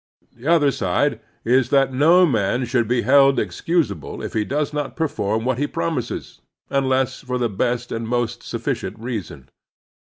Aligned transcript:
The 0.35 0.47
other 0.47 0.71
side 0.71 1.19
is 1.45 1.69
that 1.69 1.93
no 1.93 2.25
man 2.25 2.63
shotild 2.63 2.87
be 2.87 3.01
held 3.03 3.39
excusable 3.39 4.23
if 4.23 4.33
he 4.33 4.43
does 4.43 4.73
not 4.73 4.95
perform 4.95 5.45
what 5.45 5.59
he 5.59 5.67
promises, 5.67 6.41
tmless 6.71 7.23
for 7.23 7.37
the 7.37 7.49
best 7.49 7.91
and 7.91 8.07
most 8.07 8.41
sufficient 8.41 8.97
reason. 8.97 9.49